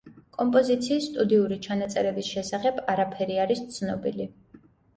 კომპოზიციის 0.35 1.09
სტუდიური 1.11 1.59
ჩანაწერების 1.67 2.31
შესახებ 2.33 2.81
არაფერი 2.97 3.41
არის 3.47 3.65
ცნობილი. 3.79 4.31